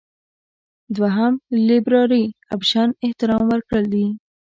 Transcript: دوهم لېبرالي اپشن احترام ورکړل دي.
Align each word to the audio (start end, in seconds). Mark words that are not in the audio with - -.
دوهم 0.97 1.33
لېبرالي 1.67 2.23
اپشن 2.55 2.89
احترام 3.05 3.43
ورکړل 3.49 3.85
دي. 3.93 4.07